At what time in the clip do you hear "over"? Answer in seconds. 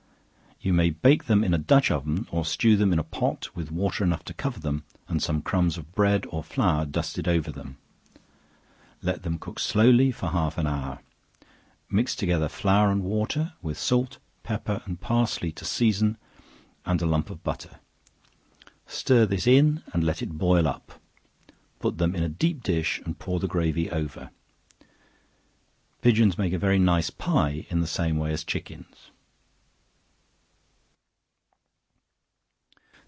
7.27-7.51, 23.89-24.29